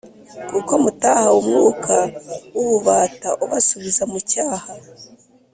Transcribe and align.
Kuko 0.49 0.71
mutahawe 0.83 1.35
umwuka 1.41 1.95
w’ 2.55 2.57
ububata 2.63 3.29
ubasubiza 3.43 4.03
mucyaha 4.11 4.71